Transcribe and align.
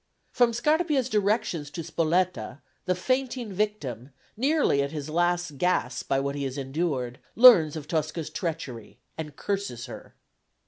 From 0.31 0.51
Scarpia's 0.51 1.09
directions 1.09 1.69
to 1.69 1.83
Spoletta, 1.83 2.59
the 2.85 2.95
fainting 2.95 3.53
victim, 3.53 4.09
nearly 4.35 4.81
at 4.81 4.89
his 4.91 5.11
last 5.11 5.59
gasp 5.59 6.07
by 6.07 6.19
what 6.19 6.33
he 6.33 6.43
had 6.43 6.57
endured, 6.57 7.19
learns 7.35 7.75
of 7.75 7.87
Tosca's 7.87 8.31
treachery, 8.31 8.97
and 9.15 9.35
curses 9.35 9.85
her. 9.85 10.15